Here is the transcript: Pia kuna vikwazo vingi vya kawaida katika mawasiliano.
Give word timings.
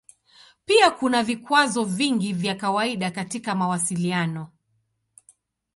Pia 0.65 0.91
kuna 0.91 1.23
vikwazo 1.23 1.83
vingi 1.83 2.33
vya 2.33 2.55
kawaida 2.55 3.11
katika 3.11 3.55
mawasiliano. 3.55 4.47